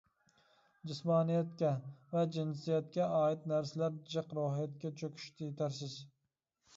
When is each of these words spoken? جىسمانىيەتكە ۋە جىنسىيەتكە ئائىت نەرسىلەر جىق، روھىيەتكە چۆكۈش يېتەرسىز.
جىسمانىيەتكە 0.91 1.73
ۋە 2.13 2.23
جىنسىيەتكە 2.35 3.05
ئائىت 3.17 3.45
نەرسىلەر 3.51 3.99
جىق، 4.15 4.33
روھىيەتكە 4.39 4.93
چۆكۈش 5.03 5.29
يېتەرسىز. 5.45 5.95